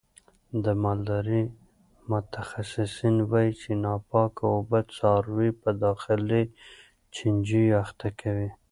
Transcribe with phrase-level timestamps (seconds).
[0.63, 1.43] د مالدارۍ
[2.11, 6.43] متخصصین وایي چې ناپاکه اوبه څاروي په داخلي
[7.15, 8.49] چنجیو اخته کوي.